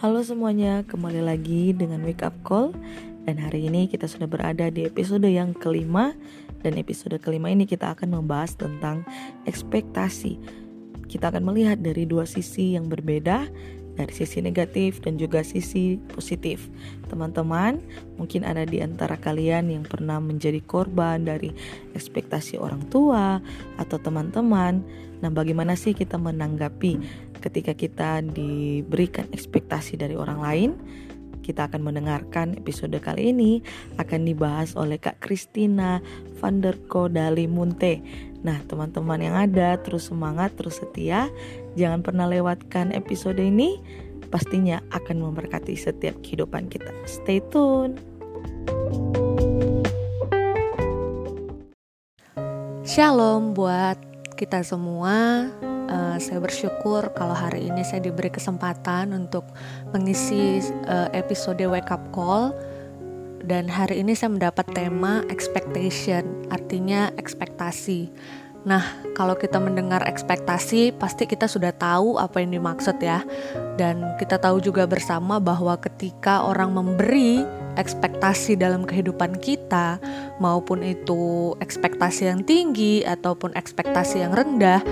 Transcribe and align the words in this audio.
Halo 0.00 0.24
semuanya, 0.24 0.80
kembali 0.88 1.20
lagi 1.20 1.76
dengan 1.76 2.00
Wake 2.08 2.24
Up 2.24 2.32
Call. 2.40 2.72
Dan 3.28 3.36
hari 3.36 3.68
ini 3.68 3.84
kita 3.84 4.08
sudah 4.08 4.24
berada 4.24 4.72
di 4.72 4.88
episode 4.88 5.28
yang 5.28 5.52
kelima. 5.52 6.16
Dan 6.64 6.80
episode 6.80 7.20
kelima 7.20 7.52
ini 7.52 7.68
kita 7.68 7.92
akan 7.92 8.16
membahas 8.16 8.56
tentang 8.56 9.04
ekspektasi. 9.44 10.40
Kita 11.04 11.28
akan 11.28 11.52
melihat 11.52 11.84
dari 11.84 12.08
dua 12.08 12.24
sisi 12.24 12.80
yang 12.80 12.88
berbeda 12.88 13.44
Dari 14.00 14.12
sisi 14.16 14.40
negatif 14.40 15.04
dan 15.04 15.20
juga 15.20 15.44
sisi 15.44 16.00
positif. 16.16 16.72
Teman-teman, 17.12 17.84
mungkin 18.16 18.48
ada 18.48 18.64
di 18.64 18.80
antara 18.80 19.20
kalian 19.20 19.68
yang 19.68 19.84
pernah 19.84 20.16
menjadi 20.16 20.64
korban 20.64 21.28
dari 21.28 21.52
ekspektasi 21.92 22.56
orang 22.56 22.88
tua 22.88 23.44
atau 23.76 24.00
teman-teman. 24.00 24.80
Nah 25.20 25.28
bagaimana 25.28 25.76
sih 25.76 25.92
kita 25.92 26.16
menanggapi 26.16 26.96
ketika 27.40 27.72
kita 27.72 28.20
diberikan 28.20 29.26
ekspektasi 29.32 29.96
dari 29.96 30.14
orang 30.14 30.40
lain. 30.40 30.70
Kita 31.40 31.66
akan 31.66 31.82
mendengarkan 31.82 32.54
episode 32.54 32.94
kali 33.00 33.32
ini 33.34 33.64
akan 33.98 34.28
dibahas 34.28 34.76
oleh 34.78 35.00
Kak 35.00 35.18
Christina 35.24 35.98
van 36.38 36.62
der 36.62 36.76
Kodali 36.86 37.50
Munte. 37.50 37.98
Nah, 38.44 38.60
teman-teman 38.68 39.18
yang 39.18 39.34
ada 39.34 39.80
terus 39.80 40.12
semangat, 40.12 40.54
terus 40.54 40.78
setia. 40.78 41.26
Jangan 41.74 42.04
pernah 42.04 42.28
lewatkan 42.28 42.92
episode 42.94 43.40
ini. 43.40 43.80
Pastinya 44.30 44.78
akan 44.94 45.26
memberkati 45.26 45.74
setiap 45.74 46.14
kehidupan 46.22 46.70
kita. 46.70 46.94
Stay 47.08 47.42
tune. 47.50 47.98
Shalom 52.86 53.54
buat 53.54 53.98
kita 54.38 54.62
semua 54.62 55.46
uh, 55.90 56.16
saya 56.22 56.38
bersyukur 56.38 57.10
kalau 57.12 57.34
hari 57.34 57.66
ini 57.68 57.82
saya 57.82 58.00
diberi 58.00 58.30
kesempatan 58.30 59.10
untuk 59.12 59.44
mengisi 59.90 60.62
uh, 60.86 61.10
episode 61.10 61.60
Wake 61.66 61.90
Up 61.90 62.00
Call 62.14 62.54
dan 63.44 63.66
hari 63.66 64.04
ini 64.04 64.14
saya 64.14 64.30
mendapat 64.30 64.68
tema 64.70 65.26
expectation, 65.26 66.46
artinya 66.54 67.10
ekspektasi. 67.18 68.12
Nah, 68.60 68.84
kalau 69.16 69.32
kita 69.40 69.56
mendengar 69.56 70.04
ekspektasi, 70.04 70.92
pasti 70.92 71.24
kita 71.24 71.48
sudah 71.48 71.72
tahu 71.72 72.20
apa 72.20 72.44
yang 72.44 72.60
dimaksud 72.60 73.00
ya. 73.00 73.24
Dan 73.80 74.04
kita 74.20 74.36
tahu 74.36 74.60
juga 74.60 74.84
bersama 74.84 75.40
bahwa 75.40 75.72
ketika 75.80 76.44
orang 76.44 76.76
memberi 76.76 77.40
ekspektasi 77.80 78.60
dalam 78.60 78.84
kehidupan 78.84 79.40
kita, 79.40 79.96
maupun 80.36 80.84
itu 80.84 81.56
ekspektasi 81.64 82.28
yang 82.28 82.44
tinggi 82.44 83.00
ataupun 83.08 83.56
ekspektasi 83.56 84.20
yang 84.20 84.36
rendah, 84.36 84.84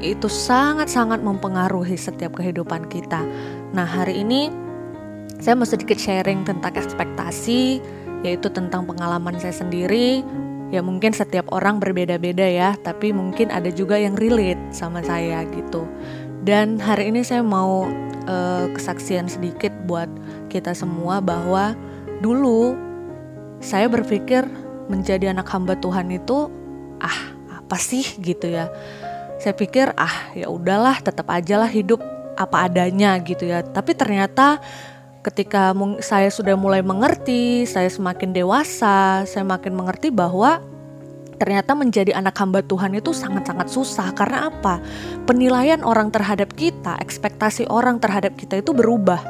itu 0.00 0.28
sangat-sangat 0.28 1.24
mempengaruhi 1.24 1.96
setiap 1.96 2.36
kehidupan 2.36 2.88
kita. 2.92 3.24
Nah, 3.72 3.88
hari 3.88 4.20
ini 4.20 4.52
saya 5.40 5.56
mau 5.56 5.68
sedikit 5.68 5.96
sharing 5.96 6.44
tentang 6.44 6.72
ekspektasi, 6.76 7.80
yaitu 8.24 8.48
tentang 8.52 8.84
pengalaman 8.84 9.36
saya 9.40 9.56
sendiri. 9.56 10.24
Ya 10.74 10.82
mungkin 10.82 11.14
setiap 11.14 11.46
orang 11.54 11.78
berbeda-beda 11.78 12.42
ya, 12.42 12.74
tapi 12.82 13.14
mungkin 13.14 13.54
ada 13.54 13.70
juga 13.70 13.94
yang 13.96 14.18
relate 14.18 14.58
sama 14.74 14.98
saya 15.00 15.46
gitu. 15.54 15.86
Dan 16.42 16.78
hari 16.82 17.14
ini 17.14 17.22
saya 17.22 17.42
mau 17.42 17.86
uh, 18.26 18.66
kesaksian 18.74 19.30
sedikit 19.30 19.70
buat 19.86 20.10
kita 20.50 20.74
semua 20.74 21.22
bahwa 21.22 21.78
dulu 22.20 22.74
saya 23.62 23.86
berpikir 23.86 24.46
menjadi 24.86 25.34
anak 25.34 25.50
hamba 25.50 25.74
Tuhan 25.78 26.10
itu 26.10 26.50
ah 27.02 27.34
apa 27.50 27.76
sih 27.82 28.06
gitu 28.22 28.46
ya 28.46 28.70
saya 29.46 29.54
pikir 29.54 29.94
ah 29.94 30.34
ya 30.34 30.50
udahlah 30.50 30.98
tetap 30.98 31.30
aja 31.30 31.62
lah 31.62 31.70
hidup 31.70 32.02
apa 32.34 32.66
adanya 32.66 33.14
gitu 33.22 33.46
ya. 33.46 33.62
Tapi 33.62 33.94
ternyata 33.94 34.58
ketika 35.22 35.70
saya 36.02 36.34
sudah 36.34 36.58
mulai 36.58 36.82
mengerti 36.82 37.62
saya 37.62 37.86
semakin 37.86 38.34
dewasa 38.34 39.22
saya 39.22 39.46
makin 39.46 39.78
mengerti 39.78 40.10
bahwa 40.10 40.58
ternyata 41.38 41.78
menjadi 41.78 42.18
anak 42.18 42.34
hamba 42.42 42.58
Tuhan 42.66 42.98
itu 42.98 43.14
sangat-sangat 43.14 43.70
susah. 43.70 44.10
Karena 44.18 44.50
apa? 44.50 44.82
Penilaian 45.30 45.86
orang 45.86 46.10
terhadap 46.10 46.50
kita 46.58 46.98
ekspektasi 46.98 47.70
orang 47.70 48.02
terhadap 48.02 48.34
kita 48.34 48.58
itu 48.58 48.74
berubah 48.74 49.22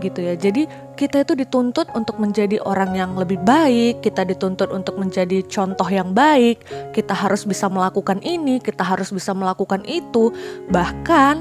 gitu 0.00 0.22
ya. 0.22 0.34
Jadi 0.38 0.66
kita 0.98 1.22
itu 1.22 1.38
dituntut 1.38 1.90
untuk 1.94 2.18
menjadi 2.18 2.58
orang 2.62 2.94
yang 2.94 3.14
lebih 3.14 3.38
baik, 3.42 4.02
kita 4.02 4.26
dituntut 4.26 4.70
untuk 4.74 4.98
menjadi 4.98 5.42
contoh 5.46 5.86
yang 5.86 6.10
baik, 6.14 6.62
kita 6.94 7.14
harus 7.14 7.46
bisa 7.46 7.70
melakukan 7.70 8.18
ini, 8.26 8.58
kita 8.58 8.82
harus 8.82 9.14
bisa 9.14 9.30
melakukan 9.34 9.82
itu. 9.86 10.34
Bahkan 10.70 11.34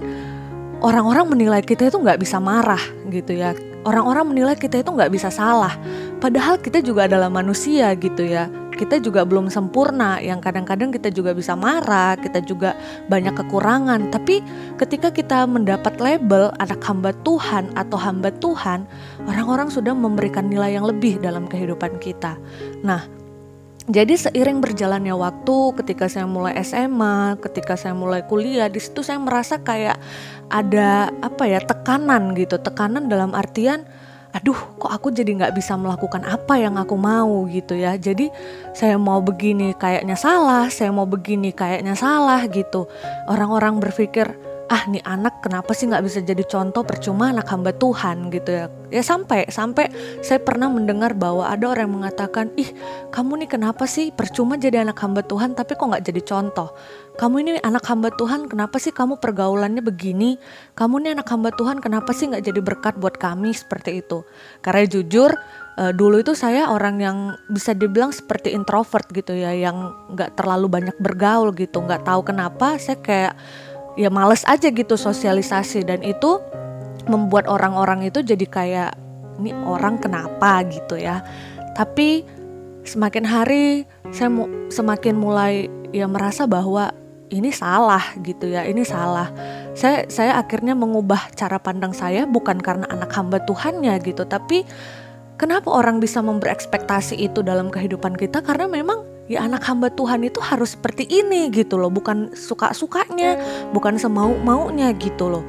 orang-orang 0.81 1.25
menilai 1.29 1.61
kita 1.65 1.89
itu 1.89 1.97
nggak 1.97 2.21
bisa 2.21 2.37
marah 2.41 2.81
gitu 3.09 3.33
ya. 3.33 3.53
Orang-orang 3.87 4.35
menilai 4.35 4.55
kita 4.59 4.83
itu 4.83 4.89
nggak 4.91 5.11
bisa 5.13 5.31
salah. 5.31 5.71
Padahal 6.19 6.59
kita 6.59 6.83
juga 6.83 7.07
adalah 7.07 7.31
manusia 7.31 7.93
gitu 7.95 8.25
ya 8.27 8.51
kita 8.77 9.01
juga 9.01 9.25
belum 9.25 9.49
sempurna 9.49 10.21
yang 10.21 10.37
kadang-kadang 10.37 10.93
kita 10.93 11.09
juga 11.09 11.33
bisa 11.33 11.57
marah 11.57 12.13
kita 12.21 12.45
juga 12.45 12.77
banyak 13.09 13.33
kekurangan 13.33 14.13
tapi 14.13 14.45
ketika 14.77 15.09
kita 15.09 15.49
mendapat 15.49 15.97
label 15.97 16.53
anak 16.61 16.79
hamba 16.85 17.11
Tuhan 17.25 17.73
atau 17.73 17.97
hamba 17.97 18.29
Tuhan 18.37 18.85
orang-orang 19.25 19.73
sudah 19.73 19.97
memberikan 19.97 20.45
nilai 20.47 20.77
yang 20.77 20.85
lebih 20.85 21.17
dalam 21.17 21.49
kehidupan 21.49 21.97
kita 21.97 22.37
nah 22.85 23.16
jadi 23.87 24.19
seiring 24.19 24.59
berjalannya 24.59 25.15
waktu, 25.15 25.57
ketika 25.79 26.11
saya 26.11 26.27
mulai 26.27 26.59
SMA, 26.59 27.39
ketika 27.39 27.79
saya 27.79 27.95
mulai 27.95 28.19
kuliah, 28.27 28.67
di 28.67 28.83
situ 28.83 28.99
saya 28.99 29.15
merasa 29.15 29.63
kayak 29.63 29.95
ada 30.51 31.07
apa 31.23 31.47
ya 31.47 31.63
tekanan 31.63 32.35
gitu, 32.35 32.59
tekanan 32.59 33.07
dalam 33.07 33.31
artian 33.31 33.87
aduh 34.35 34.59
kok 34.77 34.91
aku 34.91 35.09
jadi 35.09 35.33
nggak 35.33 35.55
bisa 35.57 35.73
melakukan 35.79 36.21
apa 36.27 36.59
yang 36.59 36.75
aku 36.77 36.93
mau 36.93 37.47
gitu 37.49 37.73
ya. 37.73 37.95
Jadi 37.97 38.29
saya 38.75 38.99
mau 38.99 39.23
begini 39.23 39.73
kayaknya 39.73 40.13
salah 40.13 40.69
saya 40.69 40.93
mau 40.93 41.07
begini 41.09 41.55
kayaknya 41.55 41.95
salah 41.97 42.45
gitu. 42.45 42.85
Orang-orang 43.25 43.81
berpikir 43.81 44.35
ah 44.67 44.83
nih 44.91 44.99
anak 45.07 45.39
kenapa 45.39 45.71
sih 45.71 45.87
nggak 45.87 46.03
bisa 46.03 46.19
jadi 46.19 46.43
contoh 46.43 46.83
percuma 46.83 47.31
anak 47.31 47.47
hamba 47.47 47.71
Tuhan? 47.71 48.27
Gitu 48.27 48.51
ya. 48.51 48.65
Ya 48.91 49.03
sampai 49.03 49.47
sampai 49.47 49.87
saya 50.19 50.43
pernah 50.43 50.67
mendengar 50.67 51.15
bahwa 51.15 51.47
ada 51.47 51.71
orang 51.71 51.87
yang 51.87 51.95
mengatakan 52.03 52.51
ih 52.59 52.67
kamu 53.11 53.43
nih 53.43 53.49
kenapa 53.55 53.87
sih 53.87 54.11
percuma 54.11 54.59
jadi 54.59 54.83
anak 54.83 54.99
hamba 54.99 55.23
Tuhan 55.23 55.55
tapi 55.55 55.79
kok 55.79 55.87
nggak 55.87 56.03
jadi 56.03 56.21
contoh? 56.27 56.75
Kamu 57.15 57.35
ini 57.41 57.51
anak 57.63 57.87
hamba 57.87 58.11
Tuhan 58.13 58.51
kenapa 58.51 58.77
sih 58.77 58.91
kamu 58.91 59.23
pergaulannya 59.23 59.81
begini? 59.81 60.35
Kamu 60.75 60.99
nih 60.99 61.15
anak 61.15 61.27
hamba 61.31 61.49
Tuhan 61.55 61.79
kenapa 61.79 62.11
sih 62.11 62.27
nggak 62.27 62.43
jadi 62.43 62.59
berkat 62.59 62.99
buat 62.99 63.15
kami? 63.15 63.55
Seperti 63.55 64.03
itu. 64.03 64.27
Karena 64.59 64.83
jujur 64.83 65.31
uh, 65.77 65.93
dulu 65.95 66.19
itu 66.19 66.33
saya 66.35 66.67
orang 66.73 66.99
yang 66.99 67.17
bisa 67.47 67.71
dibilang 67.71 68.11
seperti 68.11 68.51
introvert 68.51 69.07
gitu 69.13 69.31
ya 69.31 69.53
yang 69.53 69.93
nggak 70.11 70.35
terlalu 70.35 70.67
banyak 70.67 70.97
bergaul 70.97 71.53
gitu 71.53 71.79
nggak 71.79 72.03
tahu 72.03 72.21
kenapa 72.25 72.75
saya 72.81 72.97
kayak 72.99 73.33
ya 73.97 74.13
males 74.13 74.45
aja 74.45 74.69
gitu 74.69 74.95
sosialisasi. 74.95 75.83
Dan 75.83 76.05
itu 76.05 76.39
membuat 77.09 77.49
orang-orang 77.49 78.07
itu 78.07 78.21
jadi 78.21 78.45
kayak 78.45 78.91
ini 79.41 79.51
orang 79.53 79.97
kenapa? 79.97 80.63
gitu 80.69 80.95
ya. 80.95 81.25
Tapi 81.73 82.23
semakin 82.87 83.25
hari 83.27 83.83
saya 84.15 84.31
mu 84.31 84.47
semakin 84.71 85.19
mulai 85.19 85.67
ya 85.91 86.07
merasa 86.07 86.47
bahwa 86.47 86.95
ini 87.27 87.51
salah 87.51 88.15
gitu 88.23 88.47
ya 88.47 88.63
ini 88.63 88.87
salah. 88.87 89.33
Saya 89.75 90.07
saya 90.07 90.39
akhirnya 90.39 90.73
mengubah 90.73 91.33
cara 91.35 91.59
pandang 91.59 91.91
saya 91.91 92.23
bukan 92.23 92.61
karena 92.61 92.87
anak 92.87 93.11
hamba 93.13 93.43
Tuhannya 93.43 93.99
gitu 94.01 94.23
tapi 94.23 94.63
kenapa 95.37 95.69
orang 95.69 96.01
bisa 96.01 96.19
berekspektasi 96.19 97.15
itu 97.19 97.45
dalam 97.45 97.69
kehidupan 97.69 98.17
kita? 98.17 98.41
Karena 98.41 98.65
memang 98.67 99.05
ya 99.27 99.43
anak 99.43 99.63
hamba 99.67 99.91
Tuhan 99.91 100.23
itu 100.23 100.39
harus 100.39 100.75
seperti 100.75 101.03
ini 101.07 101.51
gitu 101.51 101.75
loh, 101.75 101.91
bukan 101.91 102.31
suka-sukanya, 102.31 103.39
bukan 103.75 103.99
semau-maunya 103.99 104.95
gitu 104.95 105.27
loh. 105.27 105.45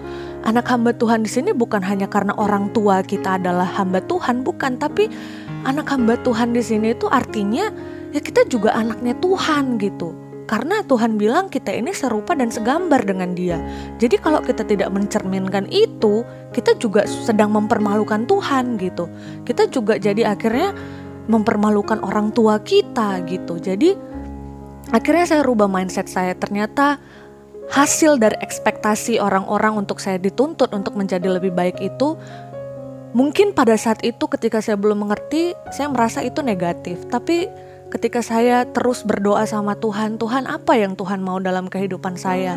Anak 0.47 0.71
hamba 0.71 0.95
Tuhan 0.95 1.27
di 1.27 1.31
sini 1.31 1.51
bukan 1.51 1.83
hanya 1.83 2.07
karena 2.07 2.35
orang 2.39 2.71
tua 2.75 3.03
kita 3.03 3.39
adalah 3.39 3.67
hamba 3.67 4.03
Tuhan, 4.07 4.47
bukan, 4.47 4.79
tapi 4.79 5.11
anak 5.67 5.91
hamba 5.91 6.19
Tuhan 6.23 6.55
di 6.55 6.63
sini 6.63 6.95
itu 6.95 7.11
artinya 7.11 7.71
ya 8.15 8.21
kita 8.23 8.47
juga 8.47 8.75
anaknya 8.75 9.15
Tuhan 9.19 9.79
gitu. 9.83 10.15
Karena 10.49 10.81
Tuhan 10.81 11.21
bilang 11.21 11.53
kita 11.53 11.69
ini 11.77 11.93
serupa 11.93 12.33
dan 12.33 12.49
segambar 12.49 13.05
dengan 13.05 13.37
Dia. 13.37 13.61
Jadi 14.01 14.17
kalau 14.17 14.41
kita 14.41 14.65
tidak 14.65 14.89
mencerminkan 14.89 15.69
itu, 15.69 16.25
kita 16.57 16.73
juga 16.81 17.05
sedang 17.05 17.53
mempermalukan 17.53 18.25
Tuhan 18.25 18.81
gitu. 18.81 19.13
Kita 19.45 19.69
juga 19.69 20.01
jadi 20.01 20.33
akhirnya 20.33 20.73
mempermalukan 21.29 22.01
orang 22.01 22.33
tua 22.33 22.59
kita 22.65 23.21
gitu. 23.29 23.61
Jadi 23.61 23.95
akhirnya 24.91 25.29
saya 25.29 25.43
rubah 25.45 25.69
mindset 25.69 26.09
saya. 26.09 26.33
Ternyata 26.33 26.99
hasil 27.69 28.17
dari 28.17 28.41
ekspektasi 28.41 29.21
orang-orang 29.21 29.77
untuk 29.77 30.01
saya 30.01 30.17
dituntut 30.17 30.73
untuk 30.73 30.97
menjadi 30.97 31.29
lebih 31.29 31.53
baik 31.53 31.77
itu 31.85 32.17
mungkin 33.13 33.53
pada 33.53 33.77
saat 33.77 34.01
itu 34.01 34.25
ketika 34.25 34.65
saya 34.65 34.81
belum 34.81 35.05
mengerti, 35.05 35.53
saya 35.69 35.93
merasa 35.93 36.25
itu 36.25 36.41
negatif. 36.41 37.05
Tapi 37.13 37.45
ketika 37.93 38.25
saya 38.25 38.65
terus 38.65 39.05
berdoa 39.05 39.45
sama 39.45 39.77
Tuhan, 39.77 40.17
Tuhan 40.17 40.49
apa 40.49 40.81
yang 40.81 40.97
Tuhan 40.97 41.21
mau 41.21 41.37
dalam 41.37 41.69
kehidupan 41.69 42.17
saya? 42.17 42.57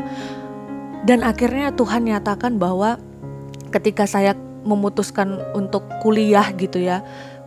Dan 1.03 1.27
akhirnya 1.27 1.75
Tuhan 1.75 2.07
nyatakan 2.07 2.56
bahwa 2.56 2.95
ketika 3.74 4.07
saya 4.07 4.38
memutuskan 4.62 5.41
untuk 5.57 5.81
kuliah 6.06 6.45
gitu 6.53 6.77
ya 6.77 7.01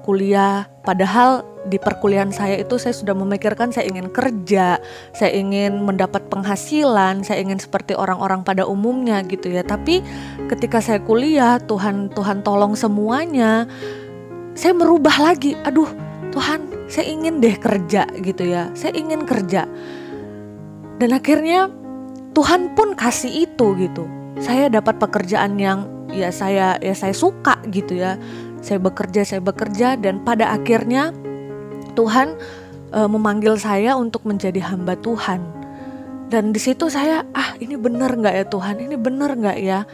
kuliah 0.05 0.69
padahal 0.85 1.55
di 1.65 1.81
perkuliahan 1.81 2.29
saya 2.29 2.61
itu 2.61 2.77
saya 2.77 2.93
sudah 2.93 3.17
memikirkan 3.17 3.73
saya 3.73 3.89
ingin 3.89 4.13
kerja, 4.13 4.77
saya 5.17 5.33
ingin 5.33 5.81
mendapat 5.81 6.29
penghasilan, 6.29 7.25
saya 7.25 7.41
ingin 7.41 7.57
seperti 7.57 7.97
orang-orang 7.97 8.45
pada 8.45 8.69
umumnya 8.69 9.25
gitu 9.25 9.49
ya. 9.49 9.65
Tapi 9.65 10.05
ketika 10.53 10.85
saya 10.85 11.01
kuliah, 11.01 11.57
Tuhan 11.65 12.13
Tuhan 12.13 12.45
tolong 12.45 12.77
semuanya. 12.77 13.65
Saya 14.55 14.77
merubah 14.77 15.19
lagi. 15.19 15.57
Aduh, 15.67 15.89
Tuhan, 16.31 16.87
saya 16.87 17.11
ingin 17.11 17.41
deh 17.43 17.57
kerja 17.59 18.07
gitu 18.23 18.45
ya. 18.45 18.71
Saya 18.77 18.95
ingin 18.95 19.25
kerja. 19.25 19.67
Dan 21.01 21.11
akhirnya 21.11 21.73
Tuhan 22.37 22.77
pun 22.77 22.95
kasih 22.95 23.51
itu 23.51 23.67
gitu. 23.81 24.05
Saya 24.39 24.71
dapat 24.71 25.01
pekerjaan 25.01 25.59
yang 25.59 25.91
ya 26.15 26.31
saya 26.31 26.79
ya 26.79 26.95
saya 26.95 27.11
suka 27.11 27.59
gitu 27.75 27.99
ya 27.99 28.15
saya 28.65 28.81
bekerja, 28.81 29.29
saya 29.29 29.45
bekerja 29.45 30.01
dan 30.01 30.25
pada 30.25 30.57
akhirnya 30.57 31.13
Tuhan 31.93 32.41
e, 32.91 33.01
memanggil 33.05 33.61
saya 33.61 33.95
untuk 33.95 34.25
menjadi 34.25 34.65
hamba 34.65 34.97
Tuhan. 34.97 35.45
Dan 36.33 36.57
di 36.57 36.59
situ 36.59 36.89
saya, 36.89 37.23
ah 37.37 37.53
ini 37.61 37.77
benar 37.77 38.17
nggak 38.17 38.35
ya 38.35 38.45
Tuhan? 38.49 38.81
Ini 38.81 38.97
benar 38.97 39.37
nggak 39.37 39.59
ya? 39.61 39.85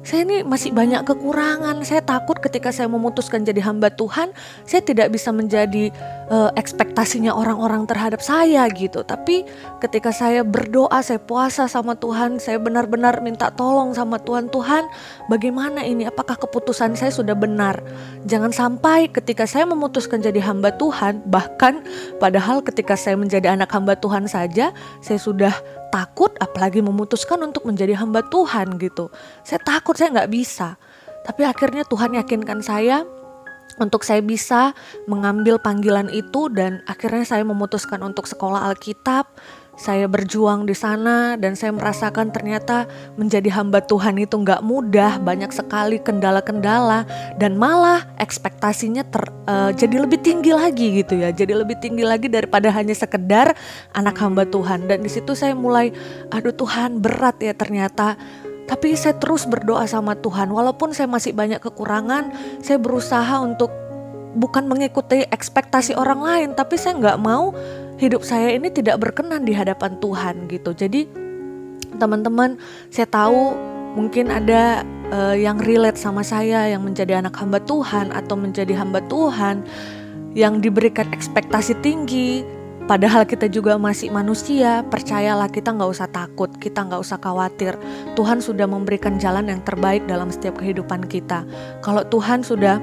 saya 0.00 0.24
ini 0.24 0.40
masih 0.40 0.72
banyak 0.72 1.04
kekurangan. 1.04 1.84
Saya 1.84 2.00
takut 2.00 2.40
ketika 2.40 2.72
saya 2.72 2.88
memutuskan 2.88 3.44
jadi 3.44 3.60
hamba 3.60 3.92
Tuhan, 3.92 4.32
saya 4.64 4.80
tidak 4.80 5.12
bisa 5.12 5.28
menjadi 5.28 5.92
uh, 6.30 6.50
ekspektasinya 6.54 7.34
orang-orang 7.34 7.84
terhadap 7.84 8.22
saya 8.22 8.64
gitu. 8.70 9.02
Tapi 9.02 9.44
ketika 9.82 10.14
saya 10.14 10.46
berdoa, 10.46 11.02
saya 11.02 11.18
puasa 11.18 11.66
sama 11.66 11.98
Tuhan, 11.98 12.38
saya 12.38 12.56
benar-benar 12.62 13.20
minta 13.20 13.50
tolong 13.52 13.92
sama 13.92 14.16
Tuhan. 14.22 14.48
Tuhan, 14.48 14.86
bagaimana 15.26 15.82
ini? 15.84 16.06
Apakah 16.06 16.38
keputusan 16.38 16.94
saya 16.94 17.10
sudah 17.10 17.34
benar? 17.34 17.82
Jangan 18.24 18.54
sampai 18.54 19.10
ketika 19.10 19.44
saya 19.44 19.66
memutuskan 19.66 20.22
jadi 20.22 20.40
hamba 20.40 20.72
Tuhan, 20.78 21.26
bahkan 21.26 21.82
padahal 22.22 22.62
ketika 22.62 22.94
saya 22.94 23.18
menjadi 23.18 23.52
anak 23.52 23.68
hamba 23.74 23.98
Tuhan 23.98 24.30
saja, 24.30 24.70
saya 25.02 25.18
sudah 25.18 25.52
takut 25.90 26.30
apalagi 26.38 26.78
memutuskan 26.80 27.42
untuk 27.42 27.66
menjadi 27.66 27.98
hamba 27.98 28.22
Tuhan 28.30 28.78
gitu. 28.78 29.10
Saya 29.42 29.58
takut 29.60 29.98
saya 29.98 30.14
nggak 30.14 30.30
bisa. 30.30 30.78
Tapi 31.20 31.44
akhirnya 31.44 31.84
Tuhan 31.84 32.16
yakinkan 32.16 32.64
saya 32.64 33.04
untuk 33.78 34.02
saya 34.02 34.24
bisa 34.24 34.74
mengambil 35.06 35.60
panggilan 35.60 36.10
itu 36.10 36.48
dan 36.50 36.82
akhirnya 36.88 37.22
saya 37.22 37.44
memutuskan 37.46 38.00
untuk 38.02 38.26
sekolah 38.26 38.72
Alkitab, 38.72 39.30
saya 39.80 40.04
berjuang 40.04 40.68
di 40.68 40.76
sana 40.76 41.40
dan 41.40 41.56
saya 41.56 41.72
merasakan 41.72 42.28
ternyata 42.28 42.84
menjadi 43.16 43.48
hamba 43.48 43.80
Tuhan 43.80 44.20
itu 44.20 44.36
nggak 44.36 44.60
mudah, 44.60 45.16
banyak 45.24 45.48
sekali 45.56 45.96
kendala-kendala 45.96 47.08
dan 47.40 47.56
malah 47.56 48.04
ekspektasinya 48.20 49.08
ter, 49.08 49.24
uh, 49.48 49.72
jadi 49.72 50.04
lebih 50.04 50.20
tinggi 50.20 50.52
lagi 50.52 51.00
gitu 51.00 51.16
ya, 51.16 51.32
jadi 51.32 51.56
lebih 51.56 51.80
tinggi 51.80 52.04
lagi 52.04 52.28
daripada 52.28 52.68
hanya 52.68 52.92
sekedar 52.92 53.56
anak 53.96 54.20
hamba 54.20 54.44
Tuhan. 54.44 54.84
Dan 54.84 55.00
di 55.00 55.08
situ 55.08 55.32
saya 55.32 55.56
mulai, 55.56 55.96
aduh 56.28 56.52
Tuhan 56.52 57.00
berat 57.00 57.40
ya 57.40 57.56
ternyata 57.56 58.20
tapi 58.70 58.94
saya 58.94 59.18
terus 59.18 59.50
berdoa 59.50 59.82
sama 59.90 60.14
Tuhan 60.14 60.46
walaupun 60.54 60.94
saya 60.94 61.10
masih 61.10 61.34
banyak 61.34 61.58
kekurangan 61.58 62.30
saya 62.62 62.78
berusaha 62.78 63.42
untuk 63.42 63.74
bukan 64.38 64.70
mengikuti 64.70 65.26
ekspektasi 65.26 65.98
orang 65.98 66.22
lain 66.22 66.48
tapi 66.54 66.78
saya 66.78 66.94
nggak 66.94 67.18
mau 67.18 67.50
hidup 68.00 68.24
saya 68.24 68.56
ini 68.56 68.72
tidak 68.72 68.96
berkenan 68.96 69.44
di 69.44 69.52
hadapan 69.52 70.00
Tuhan 70.00 70.48
gitu. 70.48 70.72
Jadi 70.72 71.04
teman-teman, 72.00 72.56
saya 72.88 73.04
tahu 73.04 73.52
mungkin 73.92 74.32
ada 74.32 74.80
uh, 75.12 75.36
yang 75.36 75.60
relate 75.60 76.00
sama 76.00 76.24
saya 76.24 76.64
yang 76.72 76.80
menjadi 76.80 77.20
anak 77.20 77.36
hamba 77.36 77.60
Tuhan 77.60 78.08
atau 78.16 78.40
menjadi 78.40 78.72
hamba 78.80 79.04
Tuhan 79.04 79.68
yang 80.32 80.64
diberikan 80.64 81.12
ekspektasi 81.12 81.76
tinggi. 81.84 82.59
Padahal 82.90 83.22
kita 83.22 83.46
juga 83.46 83.78
masih 83.78 84.10
manusia, 84.10 84.82
percayalah 84.90 85.46
kita 85.46 85.70
nggak 85.70 85.94
usah 85.94 86.10
takut, 86.10 86.50
kita 86.58 86.82
nggak 86.82 86.98
usah 86.98 87.22
khawatir. 87.22 87.78
Tuhan 88.18 88.42
sudah 88.42 88.66
memberikan 88.66 89.14
jalan 89.14 89.46
yang 89.46 89.62
terbaik 89.62 90.10
dalam 90.10 90.26
setiap 90.26 90.58
kehidupan 90.58 91.06
kita. 91.06 91.46
Kalau 91.86 92.02
Tuhan 92.02 92.42
sudah 92.42 92.82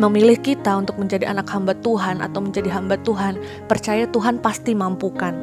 memilih 0.00 0.40
kita 0.40 0.80
untuk 0.80 0.96
menjadi 0.96 1.28
anak 1.28 1.44
hamba 1.52 1.76
Tuhan 1.76 2.24
atau 2.24 2.40
menjadi 2.40 2.72
hamba 2.72 2.96
Tuhan, 3.04 3.36
percaya 3.68 4.08
Tuhan 4.08 4.40
pasti 4.40 4.72
mampukan. 4.72 5.36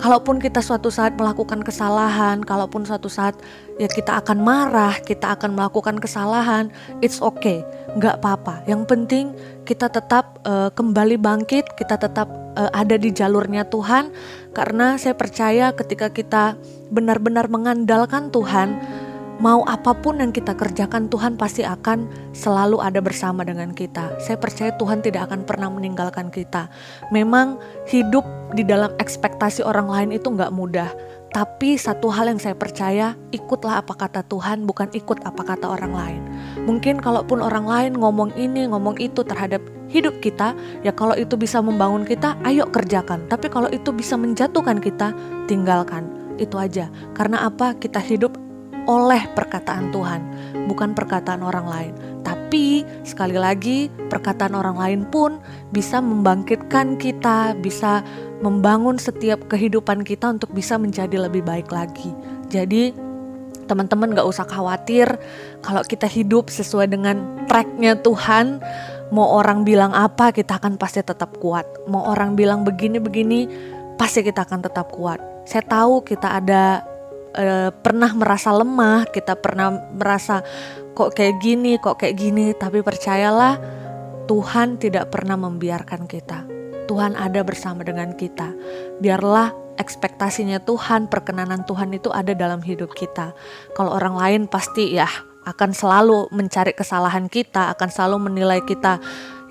Kalaupun 0.00 0.42
kita 0.42 0.58
suatu 0.64 0.88
saat 0.90 1.14
melakukan 1.14 1.62
kesalahan, 1.62 2.42
kalaupun 2.42 2.82
suatu 2.82 3.06
saat 3.06 3.38
ya 3.78 3.86
kita 3.86 4.18
akan 4.24 4.40
marah, 4.42 4.96
kita 5.04 5.36
akan 5.36 5.54
melakukan 5.54 6.00
kesalahan, 6.00 6.72
it's 7.04 7.22
okay, 7.22 7.62
nggak 7.96 8.18
apa-apa. 8.20 8.64
Yang 8.66 8.82
penting 8.88 9.24
kita 9.62 9.86
tetap 9.92 10.42
uh, 10.42 10.72
kembali 10.74 11.20
bangkit, 11.22 11.78
kita 11.78 12.00
tetap 12.00 12.26
uh, 12.58 12.70
ada 12.74 12.98
di 12.98 13.14
jalurnya 13.14 13.68
Tuhan, 13.68 14.10
karena 14.56 14.98
saya 14.98 15.14
percaya 15.14 15.70
ketika 15.70 16.10
kita 16.10 16.58
benar-benar 16.90 17.46
mengandalkan 17.48 18.28
Tuhan, 18.34 18.76
mau 19.42 19.66
apa 19.66 19.90
pun 19.90 20.22
yang 20.22 20.30
kita 20.30 20.54
kerjakan 20.54 21.10
Tuhan 21.10 21.34
pasti 21.34 21.66
akan 21.66 22.06
selalu 22.30 22.78
ada 22.78 23.02
bersama 23.02 23.42
dengan 23.42 23.74
kita. 23.74 24.14
Saya 24.22 24.38
percaya 24.38 24.70
Tuhan 24.78 25.02
tidak 25.02 25.26
akan 25.28 25.42
pernah 25.42 25.66
meninggalkan 25.66 26.30
kita. 26.30 26.70
Memang 27.10 27.58
hidup 27.90 28.22
di 28.54 28.62
dalam 28.62 28.94
ekspektasi 29.02 29.66
orang 29.66 29.90
lain 29.90 30.10
itu 30.14 30.30
nggak 30.30 30.54
mudah. 30.54 30.94
Tapi 31.34 31.74
satu 31.74 32.12
hal 32.12 32.30
yang 32.30 32.38
saya 32.38 32.54
percaya, 32.54 33.18
ikutlah 33.34 33.82
apa 33.82 33.96
kata 33.98 34.22
Tuhan, 34.30 34.62
bukan 34.68 34.92
ikut 34.94 35.26
apa 35.26 35.42
kata 35.42 35.64
orang 35.64 35.92
lain. 35.96 36.22
Mungkin 36.68 37.00
kalaupun 37.02 37.42
orang 37.42 37.66
lain 37.66 37.92
ngomong 37.98 38.36
ini, 38.38 38.68
ngomong 38.68 39.00
itu 39.00 39.24
terhadap 39.24 39.64
hidup 39.88 40.20
kita, 40.20 40.52
ya 40.84 40.92
kalau 40.92 41.16
itu 41.16 41.34
bisa 41.40 41.64
membangun 41.64 42.04
kita, 42.04 42.36
ayo 42.44 42.68
kerjakan. 42.68 43.24
Tapi 43.32 43.48
kalau 43.48 43.72
itu 43.72 43.90
bisa 43.96 44.14
menjatuhkan 44.20 44.76
kita, 44.76 45.16
tinggalkan. 45.48 46.04
Itu 46.36 46.60
aja. 46.60 46.92
Karena 47.16 47.48
apa? 47.48 47.80
Kita 47.80 47.96
hidup 47.96 48.36
oleh 48.86 49.22
perkataan 49.34 49.94
Tuhan, 49.94 50.20
bukan 50.66 50.94
perkataan 50.94 51.42
orang 51.42 51.66
lain. 51.66 51.94
Tapi 52.22 52.82
sekali 53.06 53.34
lagi, 53.38 53.90
perkataan 54.10 54.54
orang 54.54 54.76
lain 54.78 55.00
pun 55.08 55.38
bisa 55.70 55.98
membangkitkan 55.98 56.98
kita, 56.98 57.56
bisa 57.58 58.02
membangun 58.42 58.98
setiap 58.98 59.46
kehidupan 59.46 60.02
kita 60.02 60.34
untuk 60.34 60.50
bisa 60.52 60.76
menjadi 60.76 61.28
lebih 61.28 61.46
baik 61.46 61.70
lagi. 61.70 62.10
Jadi, 62.50 62.92
teman-teman 63.70 64.12
gak 64.12 64.28
usah 64.28 64.44
khawatir 64.44 65.06
kalau 65.62 65.80
kita 65.86 66.04
hidup 66.10 66.50
sesuai 66.50 66.90
dengan 66.90 67.46
tracknya 67.46 67.96
Tuhan. 68.02 68.60
Mau 69.12 69.28
orang 69.28 69.68
bilang 69.68 69.92
apa, 69.92 70.32
kita 70.32 70.56
akan 70.56 70.80
pasti 70.80 71.04
tetap 71.04 71.36
kuat. 71.36 71.68
Mau 71.84 72.00
orang 72.08 72.32
bilang 72.32 72.64
begini-begini, 72.64 73.44
pasti 74.00 74.24
kita 74.24 74.48
akan 74.48 74.64
tetap 74.64 74.88
kuat. 74.88 75.20
Saya 75.44 75.60
tahu 75.68 76.00
kita 76.00 76.40
ada 76.40 76.80
uh, 77.36 77.70
pernah 77.72 78.10
merasa 78.12 78.52
lemah, 78.52 79.08
kita 79.08 79.36
pernah 79.36 79.72
merasa 79.92 80.40
kok 80.92 81.16
kayak 81.16 81.40
gini, 81.40 81.80
kok 81.80 82.00
kayak 82.00 82.16
gini, 82.16 82.52
tapi 82.56 82.84
percayalah 82.84 83.56
Tuhan 84.28 84.78
tidak 84.78 85.10
pernah 85.10 85.36
membiarkan 85.36 86.06
kita. 86.06 86.44
Tuhan 86.86 87.16
ada 87.16 87.40
bersama 87.40 87.82
dengan 87.86 88.12
kita. 88.12 88.52
Biarlah 89.00 89.52
ekspektasinya 89.80 90.60
Tuhan, 90.60 91.08
perkenanan 91.08 91.64
Tuhan 91.64 91.94
itu 91.96 92.12
ada 92.12 92.36
dalam 92.36 92.60
hidup 92.60 92.92
kita. 92.92 93.32
Kalau 93.72 93.96
orang 93.96 94.14
lain 94.18 94.42
pasti 94.46 94.92
ya 94.92 95.08
akan 95.42 95.74
selalu 95.74 96.30
mencari 96.30 96.76
kesalahan 96.76 97.26
kita, 97.26 97.72
akan 97.74 97.88
selalu 97.88 98.30
menilai 98.30 98.60
kita 98.62 99.00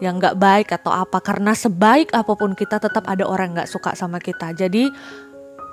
yang 0.01 0.17
nggak 0.17 0.37
baik 0.41 0.67
atau 0.73 0.89
apa 0.89 1.21
karena 1.21 1.53
sebaik 1.53 2.09
apa 2.17 2.33
pun 2.33 2.57
kita 2.57 2.81
tetap 2.81 3.05
ada 3.05 3.21
orang 3.21 3.53
nggak 3.53 3.69
suka 3.69 3.93
sama 3.93 4.17
kita 4.17 4.49
jadi 4.57 4.89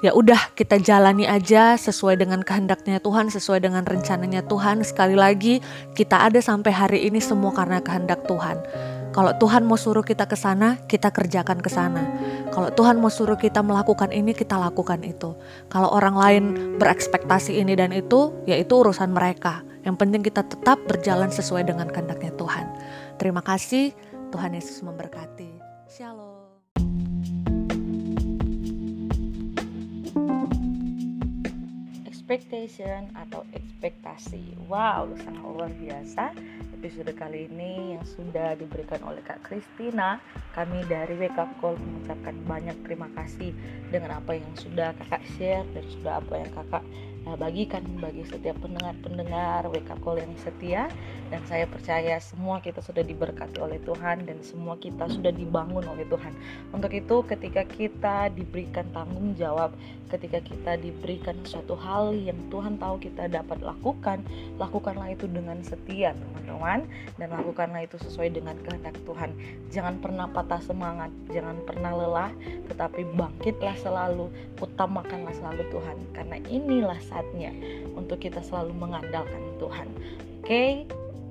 ya 0.00 0.14
udah 0.14 0.54
kita 0.54 0.78
jalani 0.78 1.26
aja 1.26 1.74
sesuai 1.74 2.20
dengan 2.22 2.42
kehendaknya 2.46 3.02
Tuhan, 3.02 3.30
sesuai 3.30 3.64
dengan 3.66 3.82
rencananya 3.82 4.46
Tuhan. 4.46 4.86
Sekali 4.86 5.18
lagi, 5.18 5.58
kita 5.98 6.30
ada 6.30 6.38
sampai 6.38 6.70
hari 6.70 6.98
ini 7.10 7.18
semua 7.18 7.50
karena 7.50 7.82
kehendak 7.82 8.22
Tuhan. 8.30 8.62
Kalau 9.08 9.34
Tuhan 9.40 9.66
mau 9.66 9.80
suruh 9.80 10.04
kita 10.04 10.28
ke 10.28 10.36
sana, 10.36 10.78
kita 10.86 11.10
kerjakan 11.10 11.58
ke 11.58 11.70
sana. 11.72 12.06
Kalau 12.54 12.70
Tuhan 12.70 13.00
mau 13.02 13.10
suruh 13.10 13.40
kita 13.40 13.64
melakukan 13.64 14.14
ini, 14.14 14.36
kita 14.36 14.54
lakukan 14.60 15.00
itu. 15.02 15.34
Kalau 15.72 15.90
orang 15.90 16.14
lain 16.14 16.44
berekspektasi 16.78 17.58
ini 17.58 17.74
dan 17.74 17.90
itu, 17.90 18.30
ya 18.44 18.54
itu 18.60 18.78
urusan 18.78 19.10
mereka. 19.10 19.64
Yang 19.82 19.96
penting 19.96 20.22
kita 20.22 20.44
tetap 20.44 20.78
berjalan 20.84 21.32
sesuai 21.32 21.66
dengan 21.66 21.88
kehendaknya 21.88 22.30
Tuhan. 22.36 22.66
Terima 23.16 23.40
kasih, 23.40 23.96
Tuhan 24.30 24.54
Yesus 24.54 24.84
memberkati. 24.84 25.47
Expectation 32.28 33.08
atau 33.16 33.40
ekspektasi. 33.56 34.68
Wow, 34.68 35.16
sangat 35.16 35.48
luar 35.48 35.72
biasa. 35.80 36.36
Episode 36.76 37.16
kali 37.16 37.48
ini 37.48 37.96
yang 37.96 38.04
sudah 38.04 38.52
diberikan 38.52 39.00
oleh 39.08 39.24
Kak 39.24 39.48
Kristina, 39.48 40.20
kami 40.52 40.84
dari 40.92 41.16
Wake 41.16 41.40
Up 41.40 41.48
Call 41.56 41.80
mengucapkan 41.80 42.36
banyak 42.44 42.76
terima 42.84 43.08
kasih 43.16 43.56
dengan 43.88 44.20
apa 44.20 44.36
yang 44.36 44.44
sudah 44.60 44.92
Kakak 45.00 45.24
share 45.40 45.64
dan 45.72 45.84
sudah 45.88 46.20
apa 46.20 46.34
yang 46.36 46.50
Kakak 46.52 46.84
bagikan 47.36 47.84
bagi 48.00 48.24
setiap 48.24 48.56
pendengar-pendengar 48.64 49.68
wake 49.68 49.88
call 50.00 50.16
yang 50.16 50.32
setia 50.40 50.88
dan 51.28 51.44
saya 51.44 51.68
percaya 51.68 52.16
semua 52.22 52.62
kita 52.64 52.80
sudah 52.80 53.04
diberkati 53.04 53.60
oleh 53.60 53.76
Tuhan 53.84 54.24
dan 54.24 54.40
semua 54.40 54.80
kita 54.80 55.10
sudah 55.12 55.32
dibangun 55.34 55.84
oleh 55.84 56.08
Tuhan. 56.08 56.32
Untuk 56.72 56.92
itu 56.96 57.20
ketika 57.28 57.68
kita 57.68 58.32
diberikan 58.32 58.88
tanggung 58.96 59.36
jawab, 59.36 59.76
ketika 60.08 60.40
kita 60.40 60.80
diberikan 60.80 61.36
suatu 61.44 61.76
hal 61.76 62.16
yang 62.16 62.36
Tuhan 62.48 62.80
tahu 62.80 62.96
kita 62.96 63.28
dapat 63.28 63.60
lakukan, 63.60 64.24
lakukanlah 64.56 65.12
itu 65.12 65.28
dengan 65.28 65.60
setia, 65.60 66.16
teman-teman, 66.16 66.88
dan 67.20 67.28
lakukanlah 67.28 67.84
itu 67.84 68.00
sesuai 68.00 68.32
dengan 68.32 68.56
kehendak 68.64 68.96
Tuhan. 69.04 69.36
Jangan 69.68 70.00
pernah 70.00 70.26
patah 70.32 70.64
semangat, 70.64 71.12
jangan 71.28 71.60
pernah 71.68 71.92
lelah, 71.92 72.32
tetapi 72.72 73.04
bangkitlah 73.12 73.76
selalu, 73.76 74.32
utamakanlah 74.56 75.36
selalu 75.36 75.62
Tuhan 75.68 75.96
karena 76.16 76.36
inilah 76.48 76.98
saatnya 77.08 77.50
untuk 77.96 78.22
kita 78.22 78.44
selalu 78.44 78.76
mengandalkan 78.76 79.42
Tuhan. 79.58 79.88
Oke, 80.40 80.46
okay? 80.46 80.70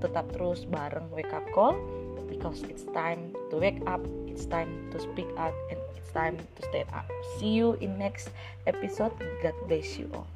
tetap 0.03 0.29
terus 0.33 0.65
bareng 0.69 1.09
wake 1.13 1.31
up 1.33 1.45
call 1.53 1.77
because 2.29 2.61
it's 2.67 2.85
time 2.93 3.33
to 3.49 3.57
wake 3.57 3.81
up, 3.87 4.03
it's 4.27 4.45
time 4.45 4.69
to 4.91 4.99
speak 4.99 5.29
out 5.39 5.55
and 5.71 5.79
it's 5.95 6.11
time 6.11 6.37
to 6.37 6.61
stand 6.69 6.89
up. 6.93 7.07
See 7.39 7.55
you 7.55 7.79
in 7.81 7.97
next 7.97 8.29
episode. 8.67 9.15
God 9.41 9.55
bless 9.65 9.97
you 9.97 10.11
all. 10.13 10.27